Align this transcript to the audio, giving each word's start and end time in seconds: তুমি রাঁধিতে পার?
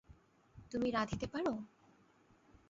তুমি 0.71 0.87
রাঁধিতে 0.91 1.25
পার? 1.27 1.45